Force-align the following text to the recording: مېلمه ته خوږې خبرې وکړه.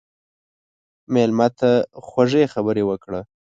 مېلمه 1.13 1.47
ته 1.59 1.71
خوږې 2.07 2.43
خبرې 2.53 2.83
وکړه. 2.89 3.21